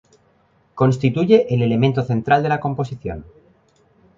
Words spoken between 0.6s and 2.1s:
Constituye el elemento